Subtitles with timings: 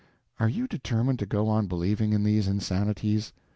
[0.39, 3.33] Are you determined to go on believing in these insanities?